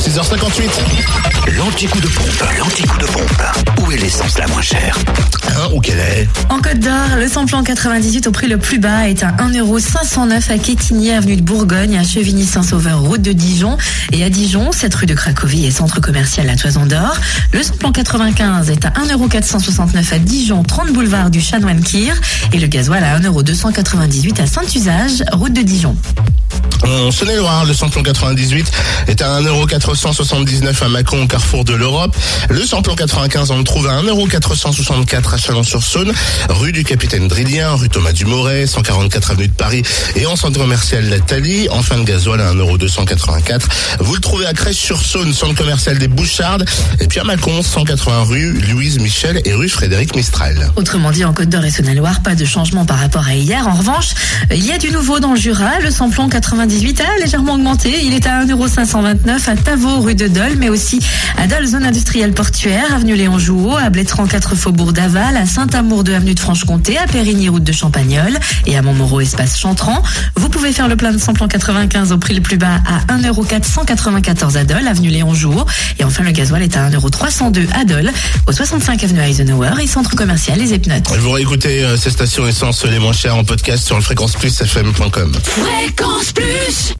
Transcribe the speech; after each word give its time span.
6h58. 0.00 1.56
L'anti-coup 1.58 2.00
de 2.00 2.06
pompe, 2.06 2.44
l'anti-coup 2.58 2.98
de 2.98 3.04
pompe. 3.04 3.42
Où 3.82 3.92
est 3.92 3.98
l'essence 3.98 4.38
la 4.38 4.46
moins 4.46 4.62
chère 4.62 4.96
Hein, 5.56 5.68
où 5.74 5.80
qu'elle 5.80 5.98
est 5.98 6.28
En 6.48 6.58
Côte 6.60 6.78
d'Or, 6.78 7.16
le 7.18 7.28
samplon 7.28 7.62
98 7.62 8.26
au 8.26 8.30
prix 8.30 8.48
le 8.48 8.56
plus 8.56 8.78
bas 8.78 9.08
est 9.10 9.22
à 9.22 9.32
1,509€ 9.32 10.52
à 10.52 10.58
Quétigny, 10.58 11.10
avenue 11.10 11.36
de 11.36 11.42
Bourgogne, 11.42 11.98
à 11.98 12.02
Chevigny-Saint-Sauveur, 12.02 13.02
route 13.02 13.20
de 13.20 13.32
Dijon. 13.32 13.76
Et 14.12 14.24
à 14.24 14.30
Dijon, 14.30 14.72
cette 14.72 14.94
rue 14.94 15.06
de 15.06 15.14
Cracovie 15.14 15.66
et 15.66 15.70
centre 15.70 16.00
commercial 16.00 16.46
La 16.46 16.56
Toison 16.56 16.86
d'Or. 16.86 17.16
Le 17.52 17.62
samplon 17.62 17.92
95 17.92 18.70
est 18.70 18.86
à 18.86 18.90
1,469€ 18.90 20.14
à 20.14 20.18
Dijon, 20.18 20.62
30 20.62 20.92
boulevard 20.92 21.28
du 21.30 21.42
Chanoine-Kir. 21.42 22.14
Et 22.54 22.58
le 22.58 22.68
gasoil 22.68 23.04
à 23.04 23.18
1,298€ 23.20 24.40
à 24.40 24.46
Saint-Usage, 24.46 25.24
route 25.32 25.52
de 25.52 25.62
Dijon. 25.62 25.94
En 26.82 27.10
Saône-et-Loire, 27.10 27.64
le 27.66 27.74
samplon 27.74 28.02
98 28.02 28.70
est 29.08 29.22
à 29.22 29.40
1,479€ 29.40 30.84
à 30.84 30.88
Mâcon 30.88 31.22
au 31.22 31.26
carrefour 31.26 31.64
de 31.64 31.74
l'Europe. 31.74 32.16
Le 32.48 32.64
samplon 32.64 32.94
95, 32.94 33.50
on 33.50 33.58
le 33.58 33.64
trouve 33.64 33.86
à 33.86 34.00
1,464€ 34.02 35.34
à 35.34 35.36
Chalon-sur-Saône, 35.36 36.12
rue 36.48 36.72
du 36.72 36.84
Capitaine 36.84 37.28
Drillien, 37.28 37.74
rue 37.74 37.88
Thomas 37.88 38.12
Dumoret, 38.12 38.66
144 38.66 39.32
avenue 39.32 39.48
de 39.48 39.52
Paris 39.52 39.82
et 40.16 40.26
en 40.26 40.36
centre 40.36 40.58
commercial 40.58 41.08
La 41.08 41.20
Thalie. 41.20 41.68
Enfin, 41.70 41.96
le 41.96 42.04
gasoil 42.04 42.40
à 42.40 42.52
1,284€. 42.54 43.60
Vous 44.00 44.14
le 44.14 44.20
trouvez 44.20 44.46
à 44.46 44.54
Crèche-sur-Saône, 44.54 45.32
centre 45.32 45.54
commercial 45.54 45.98
des 45.98 46.08
Bouchardes. 46.08 46.64
Et 47.00 47.06
puis 47.06 47.20
à 47.20 47.24
Mâcon, 47.24 47.62
180 47.62 48.24
rue 48.24 48.52
Louise 48.70 48.98
Michel 48.98 49.42
et 49.44 49.52
rue 49.52 49.68
Frédéric 49.68 50.16
Mistral. 50.16 50.70
Autrement 50.76 51.10
dit, 51.10 51.24
en 51.24 51.32
Côte 51.32 51.48
d'Or 51.48 51.64
et 51.64 51.70
Saône-et-Loire, 51.70 52.22
pas 52.22 52.34
de 52.34 52.44
changement 52.44 52.86
par 52.86 52.98
rapport 52.98 53.26
à 53.26 53.34
hier. 53.34 53.66
En 53.68 53.74
revanche, 53.74 54.14
il 54.50 54.64
y 54.64 54.72
a 54.72 54.78
du 54.78 54.90
nouveau 54.90 55.20
dans 55.20 55.34
le 55.34 55.40
Jura. 55.40 55.80
Le 55.80 55.90
samplon 55.90 56.28
98 56.28 56.69
a 56.72 57.18
légèrement 57.18 57.54
augmenté. 57.54 58.04
Il 58.04 58.14
est 58.14 58.26
à 58.26 58.44
1,529€ 58.44 59.50
à 59.50 59.56
Tavaux, 59.56 60.00
rue 60.00 60.14
de 60.14 60.28
Dole, 60.28 60.54
mais 60.56 60.68
aussi 60.68 61.00
à 61.36 61.48
Dole, 61.48 61.66
zone 61.66 61.84
industrielle 61.84 62.32
portuaire, 62.32 62.94
avenue 62.94 63.16
Léon 63.16 63.38
Jouot, 63.38 63.76
à 63.76 63.90
Blétran 63.90 64.26
4 64.26 64.54
Faubourg 64.54 64.92
d'Aval, 64.92 65.36
à 65.36 65.46
Saint-Amour 65.46 66.04
2 66.04 66.14
avenue 66.14 66.34
de 66.34 66.40
Franche-Comté, 66.40 66.96
à 66.96 67.06
Périgny, 67.06 67.48
route 67.48 67.64
de 67.64 67.72
Champagnole 67.72 68.38
et 68.66 68.76
à 68.76 68.82
Montmoreau, 68.82 69.20
espace 69.20 69.58
Chantran. 69.58 70.00
Vous 70.36 70.48
pouvez 70.48 70.72
faire 70.72 70.86
le 70.86 70.96
plein 70.96 71.12
de 71.12 71.18
samplon 71.18 71.48
95 71.48 72.12
au 72.12 72.18
prix 72.18 72.34
le 72.34 72.40
plus 72.40 72.56
bas 72.56 72.80
à 72.86 73.12
1,494€ 73.18 74.56
à 74.56 74.64
Dole, 74.64 74.86
avenue 74.86 75.08
Léon 75.08 75.34
Jouot. 75.34 75.64
Et 75.98 76.04
enfin, 76.04 76.22
le 76.22 76.30
gasoil 76.30 76.62
est 76.62 76.76
à 76.76 76.88
1,302€ 76.88 77.66
à 77.74 77.84
Dole, 77.84 78.12
au 78.46 78.52
65 78.52 79.02
avenue 79.02 79.20
Eisenhower 79.20 79.72
et 79.82 79.88
centre 79.88 80.14
commercial 80.14 80.58
Les 80.58 80.72
Epnotes. 80.72 81.08
Vous 81.18 81.30
réécoutez 81.32 81.82
euh, 81.82 81.96
ces 81.96 82.10
stations 82.10 82.46
essence 82.46 82.84
les 82.84 83.00
moins 83.00 83.12
chères 83.12 83.36
en 83.36 83.44
podcast 83.44 83.84
sur 83.84 83.96
le 83.96 84.02
fréquenceplusfm.com. 84.02 85.32
Fréquence 85.42 86.32
Plus 86.60 86.94